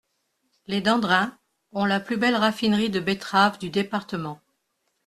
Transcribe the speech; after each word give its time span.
Les 0.65 0.81
Dandrin 0.81 1.37
ont 1.73 1.85
la 1.85 1.99
plus 1.99 2.17
belle 2.17 2.35
raffinerie 2.35 2.89
de 2.89 2.99
betteraves 2.99 3.59
du 3.59 3.69
département. 3.69 4.41